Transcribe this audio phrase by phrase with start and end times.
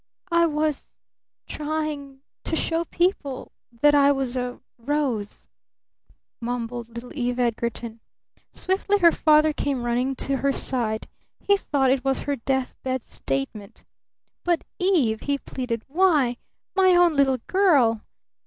[0.31, 0.95] "I was
[1.47, 3.51] trying to show people
[3.83, 5.47] that I was a rose,"
[6.41, 7.99] mumbled little Eve Edgarton.
[8.51, 11.07] Swiftly her father came running to her side.
[11.39, 13.85] He thought it was her deathbed statement.
[14.43, 15.83] "But Eve?" he pleaded.
[15.87, 16.37] "Why,
[16.75, 18.01] my own little girl.